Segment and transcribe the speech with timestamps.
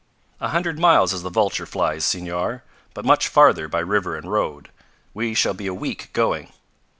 [0.39, 2.63] "A hundred miles as the vulture flies, Senor,
[2.95, 4.71] but much farther by river and road.
[5.13, 6.51] We shall be a week going."